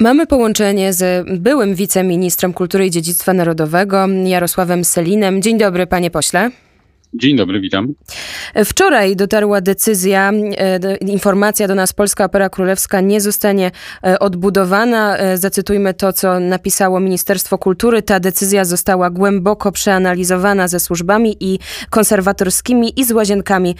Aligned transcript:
Mamy 0.00 0.26
połączenie 0.26 0.92
z 0.92 1.28
byłym 1.40 1.74
wiceministrem 1.74 2.52
kultury 2.52 2.86
i 2.86 2.90
dziedzictwa 2.90 3.32
narodowego 3.32 4.06
Jarosławem 4.24 4.84
Selinem. 4.84 5.42
Dzień 5.42 5.58
dobry, 5.58 5.86
panie 5.86 6.10
pośle. 6.10 6.50
Dzień 7.14 7.36
dobry, 7.36 7.60
witam. 7.60 7.94
Wczoraj 8.64 9.16
dotarła 9.16 9.60
decyzja, 9.60 10.32
e, 10.56 10.96
informacja 10.96 11.68
do 11.68 11.74
nas, 11.74 11.92
Polska 11.92 12.24
Opera 12.24 12.48
Królewska 12.48 13.00
nie 13.00 13.20
zostanie 13.20 13.70
e, 14.06 14.18
odbudowana. 14.18 15.16
E, 15.16 15.38
zacytujmy 15.38 15.94
to, 15.94 16.12
co 16.12 16.40
napisało 16.40 17.00
Ministerstwo 17.00 17.58
Kultury. 17.58 18.02
Ta 18.02 18.20
decyzja 18.20 18.64
została 18.64 19.10
głęboko 19.10 19.72
przeanalizowana 19.72 20.68
ze 20.68 20.80
służbami 20.80 21.36
i 21.40 21.58
konserwatorskimi 21.90 23.00
i 23.00 23.04
z 23.04 23.12
łazienkami 23.12 23.76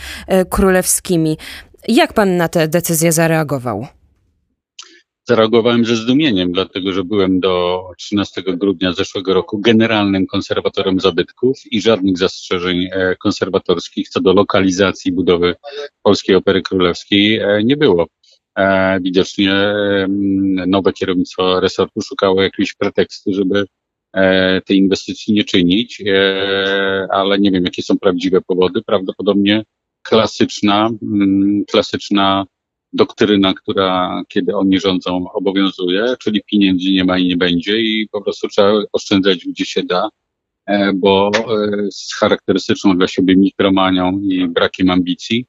królewskimi. 0.50 1.38
Jak 1.88 2.12
pan 2.12 2.36
na 2.36 2.48
tę 2.48 2.68
decyzję 2.68 3.12
zareagował? 3.12 3.86
Zareagowałem 5.28 5.84
ze 5.84 5.96
zdumieniem, 5.96 6.52
dlatego 6.52 6.92
że 6.92 7.04
byłem 7.04 7.40
do 7.40 7.84
13 7.98 8.42
grudnia 8.42 8.92
zeszłego 8.92 9.34
roku 9.34 9.58
generalnym 9.58 10.26
konserwatorem 10.26 11.00
zabytków 11.00 11.60
i 11.70 11.80
żadnych 11.82 12.18
zastrzeżeń 12.18 12.88
e, 12.92 13.16
konserwatorskich 13.16 14.08
co 14.08 14.20
do 14.20 14.32
lokalizacji 14.32 15.12
budowy 15.12 15.54
Polskiej 16.02 16.36
Opery 16.36 16.62
Królewskiej 16.62 17.38
e, 17.38 17.64
nie 17.64 17.76
było. 17.76 18.06
E, 18.58 19.00
widocznie 19.00 19.74
nowe 20.66 20.92
kierownictwo 20.92 21.60
resortu 21.60 22.00
szukało 22.00 22.42
jakiegoś 22.42 22.74
pretekstu, 22.74 23.34
żeby 23.34 23.66
tej 24.66 24.76
inwestycji 24.78 25.34
nie 25.34 25.44
czynić, 25.44 26.02
ale 27.10 27.38
nie 27.38 27.50
wiem, 27.50 27.64
jakie 27.64 27.82
są 27.82 27.98
prawdziwe 27.98 28.40
powody. 28.40 28.82
Prawdopodobnie 28.82 29.64
klasyczna, 30.02 30.90
klasyczna 31.70 32.44
doktryna, 32.94 33.54
która 33.54 34.22
kiedy 34.28 34.56
oni 34.56 34.80
rządzą 34.80 35.30
obowiązuje, 35.32 36.14
czyli 36.20 36.40
pieniędzy 36.50 36.90
nie 36.90 37.04
ma 37.04 37.18
i 37.18 37.28
nie 37.28 37.36
będzie 37.36 37.80
i 37.80 38.08
po 38.12 38.22
prostu 38.22 38.48
trzeba 38.48 38.72
oszczędzać 38.92 39.44
gdzie 39.46 39.66
się 39.66 39.82
da, 39.82 40.08
e, 40.66 40.92
bo 40.94 41.30
e, 41.34 41.40
z 41.90 42.14
charakterystyczną 42.14 42.96
dla 42.96 43.08
siebie 43.08 43.36
mikromanią 43.36 44.20
i 44.20 44.48
brakiem 44.48 44.90
ambicji 44.90 45.46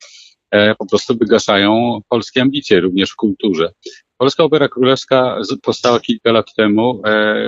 e, 0.51 0.75
po 0.75 0.85
prostu 0.85 1.17
wygaszają 1.17 2.01
polskie 2.09 2.41
ambicje, 2.41 2.79
również 2.79 3.09
w 3.11 3.15
kulturze. 3.15 3.71
Polska 4.17 4.43
Opera 4.43 4.69
Królewska 4.69 5.39
powstała 5.61 5.99
kilka 5.99 6.31
lat 6.31 6.53
temu 6.55 7.01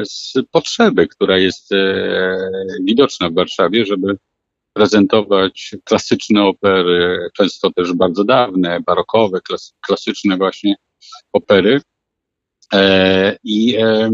z 0.03 0.33
potrzeby, 0.51 1.07
która 1.07 1.37
jest 1.37 1.69
widoczna 2.83 3.29
w 3.29 3.33
Warszawie, 3.33 3.85
żeby 3.85 4.17
prezentować 4.77 5.75
klasyczne 5.83 6.43
opery, 6.43 7.29
często 7.37 7.71
też 7.71 7.93
bardzo 7.93 8.23
dawne, 8.23 8.79
barokowe, 8.85 9.39
klasyczne 9.87 10.37
właśnie 10.37 10.75
opery. 11.33 11.81
E, 12.73 13.37
I 13.43 13.75
e, 13.75 14.09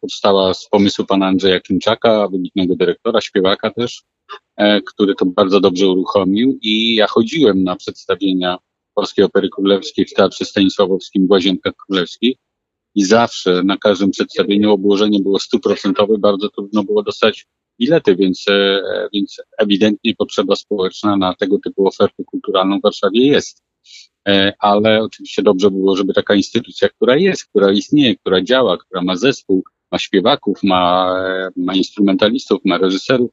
powstała 0.00 0.54
z 0.54 0.68
pomysłu 0.68 1.04
pana 1.04 1.26
Andrzeja 1.26 1.60
Klimczaka, 1.60 2.28
wybitnego 2.28 2.76
dyrektora, 2.76 3.20
śpiewaka 3.20 3.70
też, 3.70 4.02
e, 4.56 4.80
który 4.80 5.14
to 5.14 5.26
bardzo 5.26 5.60
dobrze 5.60 5.88
uruchomił. 5.88 6.58
I 6.62 6.94
ja 6.94 7.06
chodziłem 7.06 7.64
na 7.64 7.76
przedstawienia 7.76 8.58
Polskiej 8.94 9.24
Opery 9.24 9.48
Królewskiej 9.48 10.06
w 10.06 10.14
Teatrze 10.14 10.44
Stanisławowskim 10.44 11.26
w 11.26 11.30
Łazienkach 11.30 11.74
Królewskich 11.86 12.36
i 12.94 13.04
zawsze 13.04 13.62
na 13.62 13.76
każdym 13.76 14.10
przedstawieniu 14.10 14.72
obłożenie 14.72 15.20
było 15.22 15.38
stuprocentowe, 15.38 16.18
bardzo 16.18 16.48
trudno 16.48 16.84
było 16.84 17.02
dostać 17.02 17.46
bilety, 17.80 18.16
więc, 18.16 18.44
e, 18.48 18.82
więc 19.12 19.36
ewidentnie 19.58 20.14
potrzeba 20.14 20.56
społeczna 20.56 21.16
na 21.16 21.34
tego 21.34 21.58
typu 21.58 21.86
ofertę 21.86 22.24
kulturalną 22.24 22.78
w 22.78 22.82
Warszawie 22.82 23.26
jest. 23.26 23.62
E, 24.28 24.52
ale 24.58 25.02
oczywiście 25.02 25.42
dobrze 25.42 25.70
było, 25.70 25.96
żeby 25.96 26.14
taka 26.14 26.34
instytucja, 26.34 26.88
która 26.88 27.16
jest, 27.16 27.44
która 27.44 27.72
istnieje, 27.72 28.16
która 28.16 28.42
działa, 28.42 28.78
która 28.78 29.02
ma 29.02 29.16
zespół, 29.16 29.62
ma 29.92 29.98
śpiewaków, 29.98 30.62
ma, 30.62 31.14
ma 31.56 31.74
instrumentalistów, 31.74 32.60
ma 32.64 32.78
reżyserów, 32.78 33.30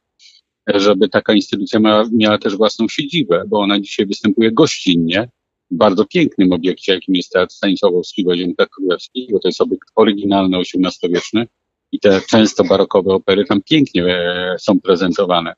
żeby 0.66 1.08
taka 1.08 1.32
instytucja 1.32 1.80
miała, 1.80 2.04
miała 2.12 2.38
też 2.38 2.56
własną 2.56 2.88
siedzibę, 2.88 3.44
bo 3.48 3.58
ona 3.58 3.80
dzisiaj 3.80 4.06
występuje 4.06 4.52
gościnnie 4.52 5.28
w 5.70 5.76
bardzo 5.76 6.04
pięknym 6.04 6.52
obiekcie, 6.52 6.94
jakim 6.94 7.14
jest 7.14 7.32
Teatr 7.32 7.54
Stanisławowski 7.54 8.24
w 8.24 8.26
Łazienkach 8.26 8.68
Królewskich, 8.68 9.30
bo 9.32 9.38
to 9.38 9.48
jest 9.48 9.60
obiekt 9.60 9.88
oryginalny, 9.94 10.58
XVIII-wieczny, 10.58 11.46
i 11.92 12.00
te 12.00 12.20
często 12.30 12.64
barokowe 12.64 13.14
opery 13.14 13.44
tam 13.44 13.62
pięknie 13.62 14.04
e, 14.06 14.56
są 14.58 14.80
prezentowane. 14.80 15.54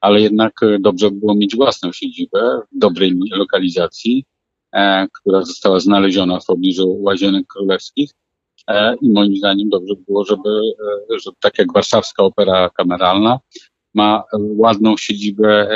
Ale 0.00 0.20
jednak 0.20 0.62
e, 0.62 0.78
dobrze 0.80 1.10
by 1.10 1.16
było 1.16 1.34
mieć 1.34 1.56
własną 1.56 1.92
siedzibę 1.92 2.60
w 2.72 2.78
dobrej 2.78 3.18
lokalizacji, 3.30 4.24
e, 4.74 5.06
która 5.12 5.42
została 5.42 5.80
znaleziona 5.80 6.40
w 6.40 6.46
pobliżu 6.46 7.02
Łazienek 7.02 7.46
Królewskich. 7.46 8.10
I 9.02 9.10
moim 9.10 9.36
zdaniem 9.36 9.68
dobrze 9.68 9.94
by 9.94 10.02
było, 10.08 10.24
żeby, 10.24 10.48
żeby 11.24 11.36
tak 11.40 11.58
jak 11.58 11.72
warszawska 11.72 12.22
opera 12.22 12.70
kameralna, 12.70 13.38
ma 13.94 14.24
ładną 14.56 14.96
siedzibę, 14.96 15.68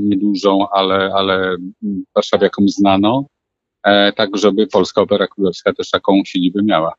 niedużą, 0.00 0.68
ale, 0.72 1.10
ale 1.14 1.56
warszawiakom 2.14 2.68
znaną, 2.68 3.26
tak 4.16 4.36
żeby 4.36 4.66
Polska 4.66 5.02
Opera 5.02 5.26
Królewska 5.26 5.72
też 5.72 5.90
taką 5.90 6.22
siedzibę 6.24 6.62
miała. 6.62 6.94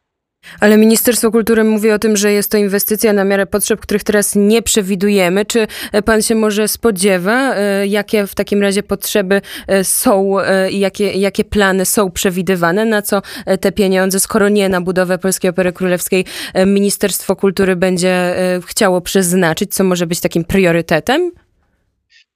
Ale 0.59 0.77
Ministerstwo 0.77 1.31
Kultury 1.31 1.63
mówi 1.63 1.91
o 1.91 1.99
tym, 1.99 2.17
że 2.17 2.31
jest 2.31 2.51
to 2.51 2.57
inwestycja 2.57 3.13
na 3.13 3.23
miarę 3.23 3.45
potrzeb, 3.45 3.79
których 3.79 4.03
teraz 4.03 4.35
nie 4.35 4.61
przewidujemy. 4.61 5.45
Czy 5.45 5.67
pan 6.05 6.21
się 6.21 6.35
może 6.35 6.67
spodziewa, 6.67 7.55
e, 7.55 7.87
jakie 7.87 8.27
w 8.27 8.35
takim 8.35 8.61
razie 8.61 8.83
potrzeby 8.83 9.41
e, 9.67 9.83
są 9.83 10.39
e, 10.39 10.71
i 10.71 10.79
jakie, 10.79 11.11
jakie 11.11 11.43
plany 11.43 11.85
są 11.85 12.11
przewidywane? 12.11 12.85
Na 12.85 13.01
co 13.01 13.21
te 13.61 13.71
pieniądze, 13.71 14.19
skoro 14.19 14.49
nie 14.49 14.69
na 14.69 14.81
budowę 14.81 15.17
Polskiej 15.17 15.49
Opery 15.49 15.73
Królewskiej, 15.73 16.25
Ministerstwo 16.65 17.35
Kultury 17.35 17.75
będzie 17.75 18.35
chciało 18.65 19.01
przeznaczyć, 19.01 19.73
co 19.73 19.83
może 19.83 20.07
być 20.07 20.19
takim 20.19 20.43
priorytetem? 20.43 21.31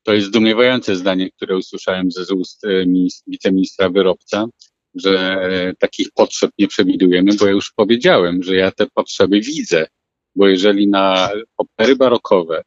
To 0.04 0.14
jest 0.14 0.28
zdumiewające 0.28 0.96
zdanie, 0.96 1.32
które 1.32 1.58
usłyszałem 1.58 2.12
ze 2.12 2.34
ust 2.36 2.62
wiceministra 3.28 3.90
wyrobca 3.90 4.46
że 4.96 5.20
e, 5.20 5.74
takich 5.80 6.08
potrzeb 6.16 6.52
nie 6.60 6.68
przewidujemy, 6.68 7.34
bo 7.40 7.46
ja 7.46 7.52
już 7.52 7.72
powiedziałem, 7.76 8.44
że 8.44 8.56
ja 8.56 8.72
te 8.72 8.86
potrzeby 8.94 9.42
widzę, 9.42 9.88
bo 10.36 10.48
jeżeli 10.48 10.88
na 10.88 11.30
opery 11.58 11.96
barokowe, 11.96 12.64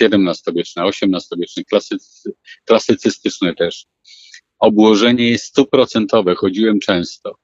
XVII-wieczne, 0.00 0.84
XVIII-wieczne, 0.84 1.64
klasycy, 1.64 2.32
klasycystyczne 2.64 3.54
też, 3.54 3.86
obłożenie 4.58 5.30
jest 5.30 5.44
stuprocentowe, 5.44 6.34
chodziłem 6.34 6.80
często, 6.80 7.34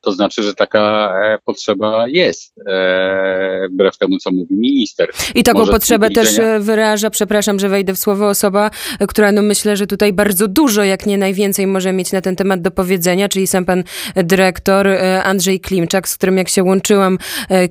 to 0.00 0.12
znaczy, 0.12 0.42
że 0.42 0.54
taka 0.54 1.14
e, 1.24 1.38
potrzeba 1.44 2.08
jest, 2.08 2.54
e, 2.66 3.68
wbrew 3.72 3.98
temu, 3.98 4.18
co 4.18 4.30
mówi 4.30 4.54
minister. 4.54 5.08
I 5.34 5.42
taką 5.42 5.58
Może 5.58 5.72
potrzebę 5.72 6.10
też 6.10 6.28
wyraża, 6.60 7.10
przepraszam, 7.10 7.58
że 7.58 7.68
wejdę 7.68 7.94
w 7.94 7.98
słowo, 7.98 8.28
osoba, 8.28 8.70
która 9.08 9.32
no 9.32 9.42
myślę, 9.42 9.76
że 9.76 9.86
tutaj 9.86 10.12
bardzo 10.12 10.48
dużo, 10.48 10.84
jak 10.84 11.06
nie 11.06 11.18
najwięcej 11.18 11.66
może 11.66 11.92
mieć 11.92 12.12
na 12.12 12.20
ten 12.20 12.36
temat 12.36 12.62
do 12.62 12.70
powiedzenia, 12.70 13.28
czyli 13.28 13.46
sam 13.46 13.64
pan 13.64 13.84
dyrektor 14.16 14.88
Andrzej 15.24 15.60
Klimczak, 15.60 16.08
z 16.08 16.16
którym 16.16 16.38
jak 16.38 16.48
się 16.48 16.62
łączyłam 16.62 17.18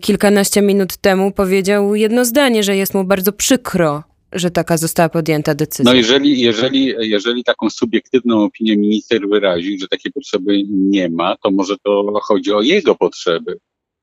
kilkanaście 0.01 0.61
minut 0.61 0.97
temu, 0.97 1.31
powiedział 1.31 1.95
jedno 1.95 2.25
zdanie, 2.25 2.63
że 2.63 2.75
jest 2.75 2.93
mu 2.93 3.03
bardzo 3.03 3.31
przykro 3.31 4.03
że 4.35 4.51
taka 4.51 4.77
została 4.77 5.09
podjęta 5.09 5.55
decyzja. 5.55 5.91
No 5.91 5.97
jeżeli, 5.97 6.41
jeżeli, 6.41 6.93
jeżeli 6.99 7.43
taką 7.43 7.69
subiektywną 7.69 8.43
opinię 8.43 8.77
minister 8.77 9.29
wyraził, 9.29 9.77
że 9.79 9.87
takiej 9.87 10.11
potrzeby 10.11 10.63
nie 10.69 11.09
ma, 11.09 11.35
to 11.43 11.51
może 11.51 11.75
to 11.83 12.13
chodzi 12.21 12.53
o 12.53 12.61
jego 12.61 12.95
potrzeby. 12.95 13.57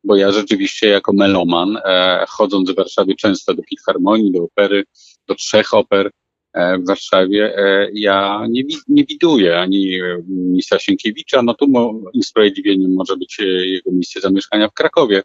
Bo 0.05 0.17
ja 0.17 0.33
rzeczywiście 0.33 0.89
jako 0.89 1.13
meloman, 1.13 1.79
e, 1.85 2.25
chodząc 2.29 2.71
w 2.71 2.75
Warszawie 2.75 3.15
często 3.15 3.55
do 3.55 3.63
Filharmonii, 3.63 4.33
do 4.33 4.43
opery, 4.43 4.85
do 5.29 5.35
trzech 5.35 5.75
oper 5.75 6.11
e, 6.53 6.79
w 6.79 6.87
Warszawie, 6.87 7.59
e, 7.59 7.91
ja 7.95 8.47
nie, 8.51 8.63
nie 8.89 9.05
widuję 9.05 9.59
ani 9.59 9.99
ministra 10.29 10.79
Sienkiewicza, 10.79 11.43
no 11.43 11.55
tu 11.55 11.69
mo, 11.69 12.01
usprawiedliwieniem 12.15 12.95
może 12.95 13.17
być 13.17 13.39
jego 13.65 13.93
miejsce 13.93 14.21
zamieszkania 14.21 14.69
w 14.69 14.73
Krakowie, 14.73 15.23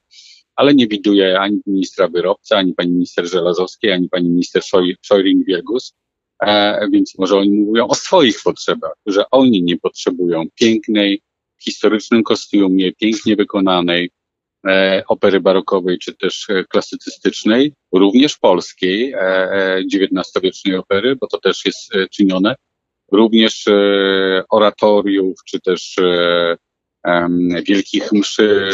ale 0.56 0.74
nie 0.74 0.88
widuję 0.88 1.40
ani 1.40 1.62
ministra 1.68 2.08
wyrobca, 2.08 2.58
ani 2.58 2.74
pani 2.74 2.92
minister 2.92 3.30
Żelazowskiej, 3.30 3.92
ani 3.92 4.10
pani 4.10 4.30
minister 4.30 4.64
Szojring-Wiegus, 5.02 5.94
e, 6.44 6.88
więc 6.92 7.18
może 7.18 7.38
oni 7.38 7.50
mówią 7.50 7.88
o 7.88 7.96
swoich 7.96 8.44
potrzebach, 8.44 8.94
że 9.06 9.30
oni 9.32 9.64
nie 9.64 9.78
potrzebują 9.78 10.44
pięknej, 10.56 11.22
w 11.58 11.64
historycznym 11.64 12.24
kostiumie, 12.24 12.94
pięknie 12.94 13.36
wykonanej 13.36 14.12
e, 14.68 15.04
opery 15.08 15.40
barokowej, 15.40 16.00
czy 16.00 16.14
też 16.14 16.50
e, 16.50 16.64
klasycystycznej, 16.64 17.74
również 17.92 18.38
polskiej, 18.38 19.14
XIX-wiecznej 19.94 20.74
e, 20.74 20.78
e, 20.78 20.80
opery, 20.80 21.16
bo 21.16 21.28
to 21.28 21.40
też 21.40 21.66
jest 21.66 21.96
e, 21.96 22.08
czynione, 22.08 22.56
również 23.12 23.66
oratoriów, 24.50 25.40
czy 25.48 25.60
też 25.60 25.96
wielkich 27.68 28.12
mszy 28.12 28.70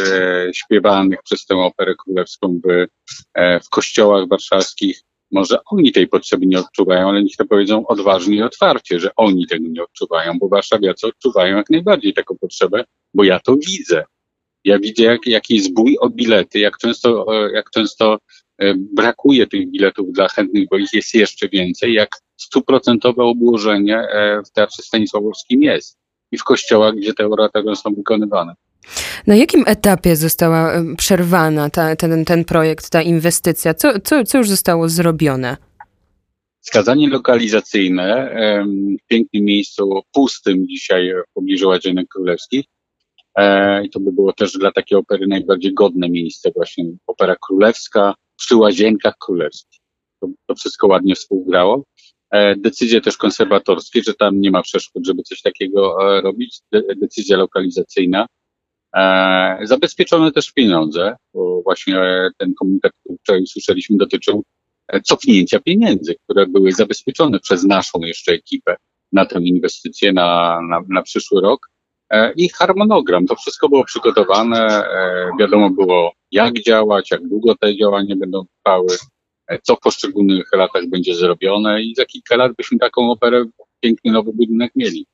e, 0.48 0.54
śpiewanych 0.54 1.22
przez 1.22 1.46
tę 1.46 1.56
operę 1.56 1.94
królewską 1.94 2.60
w, 2.64 2.86
e, 3.34 3.60
w 3.60 3.68
kościołach 3.68 4.28
warszawskich. 4.28 5.02
Może 5.30 5.58
oni 5.64 5.92
tej 5.92 6.08
potrzeby 6.08 6.46
nie 6.46 6.58
odczuwają, 6.58 7.08
ale 7.08 7.22
niech 7.22 7.36
to 7.36 7.44
powiedzą 7.44 7.86
odważnie 7.86 8.36
i 8.36 8.42
otwarcie, 8.42 9.00
że 9.00 9.10
oni 9.16 9.46
tego 9.46 9.68
nie 9.68 9.82
odczuwają, 9.82 10.38
bo 10.38 10.48
warszawiacy 10.48 11.06
odczuwają 11.06 11.56
jak 11.56 11.70
najbardziej 11.70 12.14
taką 12.14 12.36
potrzebę, 12.40 12.84
bo 13.14 13.24
ja 13.24 13.40
to 13.40 13.56
widzę. 13.56 14.04
Ja 14.64 14.78
widzę, 14.78 15.02
jak, 15.02 15.26
jaki 15.26 15.54
jest 15.54 15.74
bój 15.74 15.96
o 16.00 16.10
bilety, 16.10 16.58
jak 16.58 16.78
często, 16.78 17.26
jak 17.54 17.70
często 17.70 18.18
brakuje 18.76 19.46
tych 19.46 19.70
biletów 19.70 20.12
dla 20.12 20.28
chętnych, 20.28 20.68
bo 20.70 20.78
ich 20.78 20.92
jest 20.92 21.14
jeszcze 21.14 21.48
więcej, 21.48 21.94
jak 21.94 22.16
stuprocentowe 22.36 23.22
obłożenie 23.22 24.08
w 24.46 24.52
Teatrze 24.52 24.82
Stanisławowskim 24.82 25.62
jest 25.62 26.01
i 26.32 26.38
w 26.38 26.44
kościołach, 26.44 26.94
gdzie 26.94 27.14
te 27.14 27.26
oratoria 27.26 27.74
są 27.74 27.94
wykonywane. 27.94 28.54
Na 29.26 29.36
jakim 29.36 29.64
etapie 29.66 30.16
została 30.16 30.72
przerwana 30.98 31.70
ta, 31.70 31.96
ten, 31.96 32.24
ten 32.24 32.44
projekt, 32.44 32.90
ta 32.90 33.02
inwestycja? 33.02 33.74
Co, 33.74 34.00
co, 34.00 34.24
co 34.24 34.38
już 34.38 34.48
zostało 34.48 34.88
zrobione? 34.88 35.56
Skazanie 36.60 37.08
lokalizacyjne 37.08 38.34
w 39.04 39.06
pięknym 39.06 39.44
miejscu, 39.44 40.00
pustym 40.12 40.68
dzisiaj 40.68 41.12
w 41.30 41.32
pobliżu 41.34 41.68
Ładzienek 41.68 42.08
Królewskich. 42.08 42.64
E, 43.36 43.84
I 43.84 43.90
to 43.90 44.00
by 44.00 44.12
było 44.12 44.32
też 44.32 44.52
dla 44.52 44.72
takiej 44.72 44.98
opery 44.98 45.26
najbardziej 45.26 45.74
godne 45.74 46.08
miejsce, 46.08 46.50
właśnie 46.56 46.84
opera 47.06 47.36
królewska 47.46 48.14
przy 48.36 48.56
Łazienkach 48.56 49.14
Królewskich. 49.18 49.80
To, 50.20 50.28
to 50.46 50.54
wszystko 50.54 50.86
ładnie 50.86 51.14
współgrało. 51.14 51.84
E, 52.32 52.56
decyzje 52.56 53.00
też 53.00 53.16
konserwatorskie, 53.16 54.02
że 54.02 54.14
tam 54.14 54.40
nie 54.40 54.50
ma 54.50 54.62
przeszkód, 54.62 55.06
żeby 55.06 55.22
coś 55.22 55.42
takiego 55.42 55.96
e, 56.16 56.20
robić. 56.20 56.60
De 56.72 56.82
decyzja 56.96 57.36
lokalizacyjna. 57.36 58.26
E, 58.96 59.58
zabezpieczone 59.62 60.32
też 60.32 60.52
pieniądze, 60.52 61.16
bo 61.34 61.62
właśnie 61.62 62.00
ten 62.38 62.54
komunikat, 62.54 62.92
który 63.00 63.18
wczoraj 63.18 63.42
usłyszeliśmy, 63.42 63.96
dotyczył 63.96 64.44
cofnięcia 65.04 65.60
pieniędzy, 65.60 66.14
które 66.24 66.46
były 66.46 66.72
zabezpieczone 66.72 67.40
przez 67.40 67.64
naszą 67.64 67.98
jeszcze 68.00 68.32
ekipę 68.32 68.76
na 69.12 69.26
tę 69.26 69.38
inwestycję 69.40 70.12
na, 70.12 70.58
na, 70.68 70.80
na 70.88 71.02
przyszły 71.02 71.40
rok. 71.40 71.68
I 72.36 72.48
harmonogram, 72.48 73.26
to 73.26 73.36
wszystko 73.36 73.68
było 73.68 73.84
przygotowane, 73.84 74.84
wiadomo 75.40 75.70
było 75.70 76.12
jak 76.30 76.62
działać, 76.62 77.10
jak 77.10 77.28
długo 77.28 77.54
te 77.60 77.76
działania 77.76 78.16
będą 78.16 78.44
trwały, 78.58 78.96
co 79.62 79.76
w 79.76 79.80
poszczególnych 79.80 80.52
latach 80.52 80.82
będzie 80.88 81.14
zrobione 81.14 81.82
i 81.82 81.94
za 81.94 82.04
kilka 82.04 82.36
lat 82.36 82.52
byśmy 82.56 82.78
taką 82.78 83.10
operę, 83.10 83.44
piękny 83.80 84.12
nowy 84.12 84.30
budynek 84.34 84.72
mieli 84.76 85.06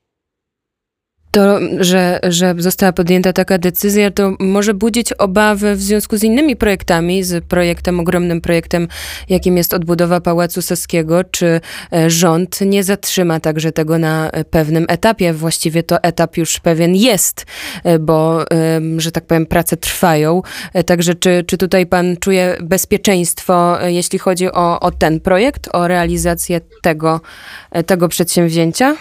to, 1.31 1.59
że, 1.81 2.21
że 2.23 2.55
została 2.59 2.93
podjęta 2.93 3.33
taka 3.33 3.59
decyzja, 3.59 4.11
to 4.11 4.33
może 4.39 4.75
budzić 4.75 5.13
obawy 5.13 5.75
w 5.75 5.83
związku 5.83 6.17
z 6.17 6.23
innymi 6.23 6.57
projektami, 6.57 7.25
z 7.25 7.45
projektem, 7.45 8.01
ogromnym 8.01 8.41
projektem, 8.41 8.89
jakim 9.29 9.57
jest 9.57 9.75
odbudowa 9.75 10.21
Pałacu 10.21 10.63
Saskiego. 10.63 11.25
Czy 11.25 11.61
e, 11.93 12.11
rząd 12.11 12.61
nie 12.61 12.85
zatrzyma 12.85 13.41
także 13.41 13.73
tego 13.73 13.99
na 13.99 14.31
pewnym 14.51 14.87
etapie? 14.89 15.33
Właściwie 15.33 15.83
to 15.83 16.03
etap 16.03 16.37
już 16.37 16.61
pewien 16.61 16.95
jest, 16.95 17.47
e, 17.85 17.99
bo, 17.99 18.45
że 18.97 19.13
tak 19.13 19.27
powiem, 19.27 19.47
prace 19.47 19.77
trwają. 19.77 20.43
E, 20.75 20.85
także 20.85 21.15
czy, 21.15 21.45
czy 21.47 21.59
tutaj 21.59 21.87
pan 21.87 22.17
czuje 22.17 22.57
bezpieczeństwo, 22.61 23.79
jeśli 23.87 24.19
chodzi 24.19 24.53
o, 24.53 24.81
o 24.81 24.91
ten 24.91 25.21
projekt, 25.21 25.69
o 25.73 25.89
realizację 25.89 26.61
tego, 26.83 27.21
tego 27.87 28.09
przedsięwzięcia? 28.09 28.97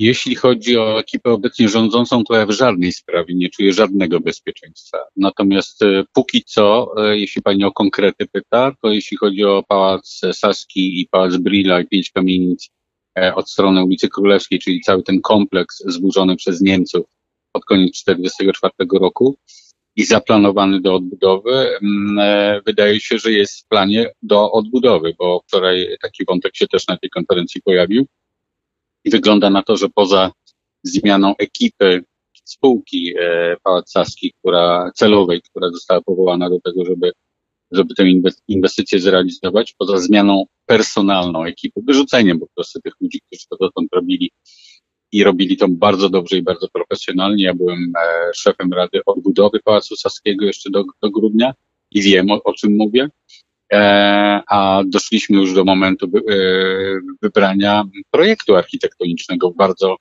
Jeśli 0.00 0.34
chodzi 0.34 0.76
o 0.78 1.00
ekipę 1.00 1.30
obecnie 1.30 1.68
rządzącą, 1.68 2.24
to 2.24 2.34
ja 2.34 2.46
w 2.46 2.50
żadnej 2.50 2.92
sprawie 2.92 3.34
nie 3.34 3.48
czuję 3.48 3.72
żadnego 3.72 4.20
bezpieczeństwa. 4.20 4.98
Natomiast 5.16 5.82
e, 5.82 6.04
póki 6.12 6.42
co, 6.44 6.92
e, 6.96 7.18
jeśli 7.18 7.42
pani 7.42 7.64
o 7.64 7.72
konkrety 7.72 8.26
pyta, 8.26 8.72
to 8.82 8.92
jeśli 8.92 9.16
chodzi 9.16 9.44
o 9.44 9.62
Pałac 9.68 10.20
Saski 10.32 11.00
i 11.00 11.08
Pałac 11.10 11.36
Brilla 11.36 11.80
i 11.80 11.86
pięć 11.86 12.10
kamienic 12.10 12.70
e, 13.18 13.34
od 13.34 13.50
strony 13.50 13.84
ulicy 13.84 14.08
Królewskiej, 14.08 14.58
czyli 14.58 14.80
cały 14.80 15.02
ten 15.02 15.20
kompleks 15.20 15.82
zburzony 15.86 16.36
przez 16.36 16.60
Niemców 16.60 17.06
pod 17.52 17.64
koniec 17.64 18.04
1944 18.04 19.00
roku 19.00 19.38
i 19.96 20.04
zaplanowany 20.04 20.80
do 20.80 20.94
odbudowy, 20.94 21.78
mm, 21.82 22.62
wydaje 22.66 23.00
się, 23.00 23.18
że 23.18 23.32
jest 23.32 23.60
w 23.60 23.68
planie 23.68 24.10
do 24.22 24.52
odbudowy, 24.52 25.14
bo 25.18 25.42
wczoraj 25.46 25.86
taki 26.02 26.24
wątek 26.24 26.56
się 26.56 26.66
też 26.66 26.88
na 26.88 26.96
tej 26.96 27.10
konferencji 27.10 27.62
pojawił 27.62 28.06
wygląda 29.04 29.50
na 29.50 29.62
to, 29.62 29.76
że 29.76 29.88
poza 29.88 30.32
zmianą 30.82 31.34
ekipy 31.36 32.04
spółki 32.44 33.14
e, 33.20 33.56
Pałac 33.62 33.90
Saski, 33.90 34.32
która 34.38 34.90
celowej, 34.94 35.42
która 35.42 35.70
została 35.70 36.00
powołana 36.00 36.50
do 36.50 36.60
tego, 36.60 36.84
żeby, 36.84 37.12
żeby 37.70 37.94
tę 37.94 38.04
inwestycję 38.48 39.00
zrealizować, 39.00 39.74
poza 39.78 39.98
zmianą 39.98 40.44
personalną 40.66 41.44
ekipy, 41.44 41.80
wyrzuceniem 41.86 42.40
po 42.40 42.46
prostu 42.54 42.80
tych 42.80 42.92
ludzi, 43.00 43.20
którzy 43.26 43.46
to 43.50 43.56
dotąd 43.60 43.88
robili 43.92 44.30
i 45.12 45.24
robili 45.24 45.56
to 45.56 45.68
bardzo 45.68 46.08
dobrze 46.08 46.36
i 46.36 46.42
bardzo 46.42 46.68
profesjonalnie. 46.72 47.44
Ja 47.44 47.54
byłem 47.54 47.92
e, 47.96 48.30
szefem 48.34 48.72
Rady 48.72 49.00
Odbudowy 49.06 49.60
Pałacu 49.64 49.96
Saskiego 49.96 50.44
jeszcze 50.44 50.70
do, 50.70 50.84
do 51.02 51.10
grudnia 51.10 51.54
i 51.90 52.02
wiem 52.02 52.30
o, 52.30 52.42
o 52.42 52.52
czym 52.52 52.76
mówię. 52.76 53.08
E, 53.72 54.42
a 54.48 54.82
doszliśmy 54.86 55.36
już 55.36 55.54
do 55.54 55.64
momentu 55.64 56.06
e, 56.06 56.20
wybrania 57.22 57.84
projektu 58.10 58.56
architektonicznego 58.56 59.50
w 59.50 59.56
bardzo 59.56 59.96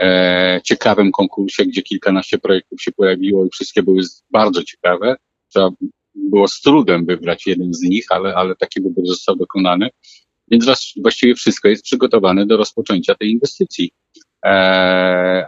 e, 0.00 0.60
ciekawym 0.64 1.12
konkursie, 1.12 1.64
gdzie 1.66 1.82
kilkanaście 1.82 2.38
projektów 2.38 2.82
się 2.82 2.92
pojawiło 2.92 3.46
i 3.46 3.50
wszystkie 3.50 3.82
były 3.82 4.02
bardzo 4.30 4.64
ciekawe. 4.64 5.16
Trzeba 5.48 5.70
było 6.14 6.48
z 6.48 6.60
trudem 6.60 7.06
wybrać 7.06 7.46
jeden 7.46 7.74
z 7.74 7.82
nich, 7.82 8.06
ale, 8.08 8.34
ale 8.34 8.56
taki 8.56 8.82
wybór 8.82 9.06
został 9.06 9.36
dokonany. 9.36 9.88
Więc 10.50 10.64
właściwie 11.02 11.34
wszystko 11.34 11.68
jest 11.68 11.84
przygotowane 11.84 12.46
do 12.46 12.56
rozpoczęcia 12.56 13.14
tej 13.14 13.30
inwestycji. 13.30 13.92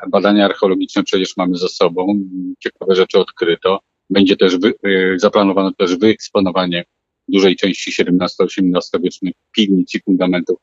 badania 0.08 0.44
archeologiczne 0.44 1.04
przecież 1.04 1.36
mamy 1.36 1.56
za 1.56 1.68
sobą, 1.68 2.20
ciekawe 2.58 2.94
rzeczy 2.94 3.18
odkryto. 3.18 3.80
Będzie 4.10 4.36
też 4.36 4.56
wy, 4.58 4.74
zaplanowano 5.16 5.72
też 5.72 5.96
wyeksponowanie 5.96 6.84
dużej 7.28 7.56
części 7.56 7.90
XVII-XVIII 8.02 9.02
wiecznych 9.02 9.34
piwnic 9.52 9.94
i 9.94 10.00
fundamentów 10.00 10.58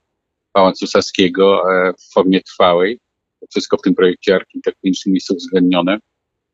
Pałacu 0.53 0.87
Saskiego 0.87 1.61
e, 1.71 1.93
w 1.93 2.13
formie 2.13 2.41
trwałej. 2.41 2.99
Wszystko 3.49 3.77
w 3.77 3.81
tym 3.81 3.95
projekcie 3.95 4.35
architektonicznym 4.35 5.15
jest 5.15 5.31
uwzględnione. 5.31 5.99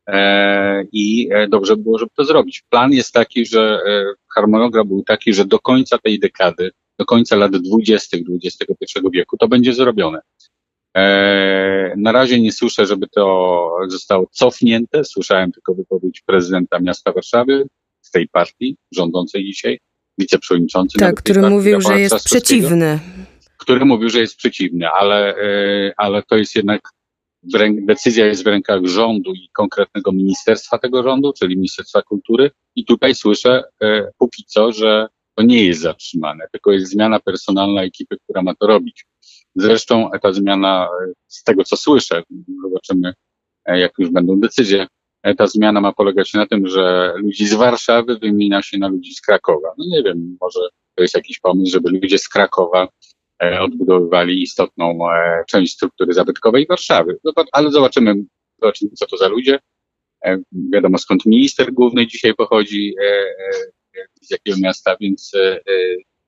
E, 0.07 0.83
I 0.91 1.29
e, 1.31 1.47
dobrze 1.47 1.77
było, 1.77 1.99
żeby 1.99 2.11
to 2.15 2.23
zrobić. 2.23 2.63
Plan 2.69 2.91
jest 2.91 3.13
taki, 3.13 3.45
że 3.45 3.81
harmonogram 4.35 4.87
był 4.87 5.03
taki, 5.03 5.33
że 5.33 5.45
do 5.45 5.59
końca 5.59 5.97
tej 5.97 6.19
dekady, 6.19 6.71
do 6.99 7.05
końca 7.05 7.35
lat 7.35 7.51
20. 7.51 8.17
XXI 8.43 8.99
wieku 9.13 9.37
to 9.37 9.47
będzie 9.47 9.73
zrobione. 9.73 10.19
Na 11.97 12.11
razie 12.11 12.41
nie 12.41 12.51
słyszę, 12.51 12.85
żeby 12.85 13.07
to 13.07 13.75
zostało 13.87 14.27
cofnięte. 14.31 15.03
Słyszałem 15.03 15.51
tylko 15.51 15.73
wypowiedź 15.73 16.21
prezydenta 16.25 16.79
miasta 16.79 17.11
Warszawy 17.11 17.67
z 18.01 18.11
tej 18.11 18.27
partii 18.27 18.77
rządzącej 18.91 19.45
dzisiaj, 19.45 19.79
wiceprzewodniczący. 20.19 20.99
Tak, 20.99 21.15
który 21.15 21.49
mówił, 21.49 21.81
że 21.81 21.99
jest 21.99 22.25
przeciwny. 22.25 22.99
Który 23.57 23.85
mówił, 23.85 24.09
że 24.09 24.19
jest 24.19 24.35
przeciwny, 24.35 24.89
ale, 24.89 25.35
e, 25.35 25.93
ale 25.97 26.23
to 26.23 26.37
jest 26.37 26.55
jednak 26.55 26.81
decyzja 27.87 28.25
jest 28.25 28.43
w 28.43 28.47
rękach 28.47 28.85
rządu 28.85 29.33
i 29.33 29.49
konkretnego 29.53 30.11
ministerstwa 30.11 30.77
tego 30.77 31.03
rządu, 31.03 31.33
czyli 31.33 31.55
Ministerstwa 31.55 32.01
Kultury. 32.01 32.51
I 32.75 32.85
tutaj 32.85 33.15
słyszę 33.15 33.63
e, 33.81 34.09
póki 34.17 34.43
co, 34.47 34.71
że 34.71 35.07
to 35.35 35.43
nie 35.43 35.65
jest 35.65 35.81
zatrzymane, 35.81 36.45
tylko 36.51 36.71
jest 36.71 36.91
zmiana 36.91 37.19
personalna 37.19 37.83
ekipy, 37.83 38.17
która 38.23 38.41
ma 38.41 38.55
to 38.55 38.67
robić. 38.67 39.05
Zresztą 39.55 40.09
ta 40.21 40.33
zmiana, 40.33 40.87
e, 41.03 41.13
z 41.27 41.43
tego 41.43 41.63
co 41.63 41.77
słyszę, 41.77 42.23
zobaczymy, 42.63 43.13
jak 43.65 43.91
już 43.97 44.09
będą 44.09 44.39
decyzje, 44.39 44.87
ta 45.37 45.47
zmiana 45.47 45.81
ma 45.81 45.93
polegać 45.93 46.33
na 46.33 46.45
tym, 46.45 46.67
że 46.67 47.13
ludzi 47.15 47.47
z 47.47 47.53
Warszawy 47.53 48.17
wymienia 48.17 48.61
się 48.61 48.77
na 48.77 48.87
ludzi 48.87 49.13
z 49.13 49.21
Krakowa. 49.21 49.73
No 49.77 49.85
nie 49.87 50.03
wiem, 50.03 50.37
może 50.41 50.59
to 50.95 51.03
jest 51.03 51.15
jakiś 51.15 51.39
pomysł, 51.39 51.71
żeby 51.71 51.89
ludzie 51.89 52.17
z 52.17 52.29
Krakowa 52.29 52.87
e, 53.43 53.61
odbudowywali 53.61 54.41
istotną 54.41 55.11
e, 55.11 55.43
część 55.47 55.73
struktury 55.73 56.13
zabytkowej 56.13 56.65
Warszawy. 56.69 57.17
Ale 57.51 57.71
zobaczymy, 57.71 58.15
zobaczymy, 58.61 58.91
co 58.91 59.05
to 59.05 59.17
za 59.17 59.27
ludzie. 59.27 59.59
Wiadomo 60.73 60.97
skąd 60.97 61.25
minister 61.25 61.73
główny 61.73 62.07
dzisiaj 62.07 62.33
pochodzi, 62.33 62.95
z 64.21 64.31
jakiego 64.31 64.57
miasta, 64.61 64.95
więc 65.01 65.31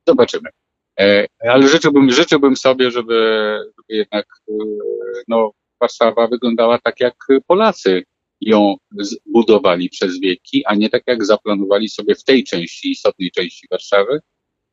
zobaczymy. 0.08 0.50
Ale 1.40 1.68
życzyłbym, 1.68 2.12
życzyłbym 2.12 2.56
sobie, 2.56 2.92
żeby, 2.92 3.14
żeby 3.66 3.98
jednak 3.98 4.26
no, 5.28 5.52
Warszawa 5.82 6.28
wyglądała 6.28 6.80
tak 6.80 7.00
jak 7.00 7.16
Polacy 7.48 8.04
ją 8.42 8.76
zbudowali 9.00 9.90
przez 9.90 10.20
wieki, 10.20 10.66
a 10.66 10.76
nie 10.76 10.90
tak 10.90 11.04
jak 11.08 11.26
zaplanowali 11.26 11.90
sobie 11.90 12.16
w 12.16 12.24
tej 12.24 12.44
części, 12.44 12.92
istotnej 12.92 13.32
części 13.32 13.68
Warszawy, 13.72 14.20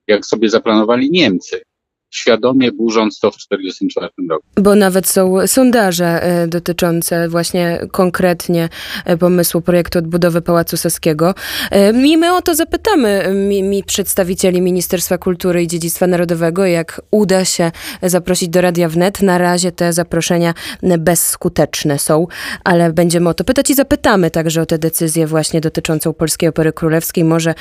jak 0.06 0.26
sobie 0.26 0.48
zaplanowali 0.48 1.10
Niemcy. 1.10 1.62
Świadomie 2.10 2.72
burząc 2.72 3.20
to 3.20 3.30
w 3.30 3.36
1944 3.36 4.28
roku. 4.28 4.44
Bo 4.56 4.74
nawet 4.74 5.06
są 5.06 5.46
sondaże 5.46 6.22
e, 6.22 6.48
dotyczące 6.48 7.28
właśnie 7.28 7.80
konkretnie 7.92 8.68
e, 9.04 9.16
pomysłu 9.16 9.60
projektu 9.60 9.98
odbudowy 9.98 10.42
Pałacu 10.42 10.76
Saskiego. 10.76 11.34
E, 11.70 11.90
I 11.90 12.16
my 12.16 12.34
o 12.34 12.42
to 12.42 12.54
zapytamy 12.54 13.34
mi, 13.34 13.62
mi 13.62 13.84
przedstawicieli 13.84 14.60
Ministerstwa 14.60 15.18
Kultury 15.18 15.62
i 15.62 15.66
Dziedzictwa 15.66 16.06
Narodowego, 16.06 16.66
jak 16.66 17.00
uda 17.10 17.44
się 17.44 17.72
zaprosić 18.02 18.48
do 18.48 18.60
Radia 18.60 18.88
Wnet. 18.88 19.22
Na 19.22 19.38
razie 19.38 19.72
te 19.72 19.92
zaproszenia 19.92 20.54
bezskuteczne 20.98 21.98
są, 21.98 22.26
ale 22.64 22.92
będziemy 22.92 23.28
o 23.28 23.34
to 23.34 23.44
pytać 23.44 23.70
i 23.70 23.74
zapytamy 23.74 24.30
także 24.30 24.62
o 24.62 24.66
tę 24.66 24.78
decyzję 24.78 25.26
właśnie 25.26 25.60
dotyczącą 25.60 26.12
Polskiej 26.12 26.48
Opery 26.48 26.72
Królewskiej. 26.72 27.24
Może 27.24 27.54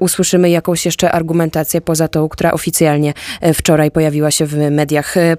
usłyszymy 0.00 0.50
jakąś 0.50 0.84
jeszcze 0.84 1.12
argumentację 1.12 1.80
poza 1.80 2.08
tą, 2.08 2.28
która 2.28 2.52
oficjalnie 2.52 3.14
wczoraj 3.54 3.90
pojawiła 3.94 4.30
się 4.30 4.46
w 4.46 4.70
mediach. 4.70 5.16
E, 5.16 5.36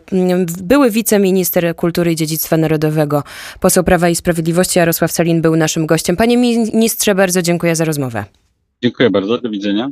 były 0.63 0.91
wiceminister 0.91 1.75
kultury 1.75 2.11
i 2.11 2.15
dziedzictwa 2.15 2.57
narodowego, 2.57 3.23
poseł 3.59 3.83
Prawa 3.83 4.09
i 4.09 4.15
Sprawiedliwości 4.15 4.79
Jarosław 4.79 5.11
Salin 5.11 5.41
był 5.41 5.55
naszym 5.55 5.85
gościem. 5.85 6.15
Panie 6.15 6.37
ministrze, 6.37 7.15
bardzo 7.15 7.41
dziękuję 7.41 7.75
za 7.75 7.85
rozmowę. 7.85 8.25
Dziękuję 8.83 9.09
bardzo, 9.09 9.37
do 9.37 9.49
widzenia. 9.49 9.89